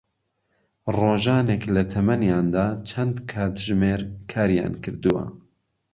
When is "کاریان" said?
4.31-4.73